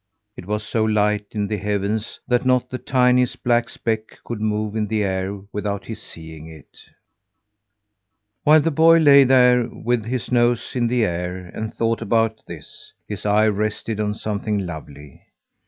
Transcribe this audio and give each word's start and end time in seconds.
It 0.35 0.47
was 0.47 0.63
so 0.67 0.83
light 0.83 1.27
in 1.29 1.45
the 1.45 1.57
heavens 1.59 2.19
that 2.27 2.43
not 2.43 2.71
the 2.71 2.79
tiniest 2.79 3.43
black 3.43 3.69
speck 3.69 4.17
could 4.23 4.41
move 4.41 4.75
in 4.75 4.87
the 4.87 5.03
air 5.03 5.39
without 5.51 5.85
his 5.85 6.01
seeing 6.01 6.47
it. 6.49 6.85
While 8.43 8.61
the 8.61 8.71
boy 8.71 8.97
lay 8.97 9.23
there 9.25 9.69
with 9.69 10.05
his 10.05 10.31
nose 10.31 10.75
in 10.75 10.87
the 10.87 11.05
air 11.05 11.51
and 11.53 11.71
thought 11.71 12.01
about 12.01 12.43
this, 12.47 12.93
his 13.07 13.27
eye 13.27 13.45
rested 13.49 13.99
on 13.99 14.15
something 14.15 14.65
lovely! 14.65 15.21